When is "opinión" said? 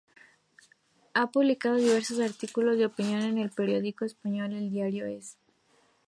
2.87-3.21